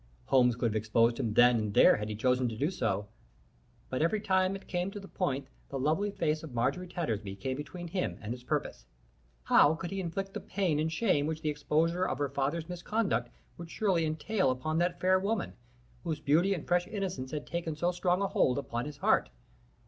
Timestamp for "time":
4.19-4.55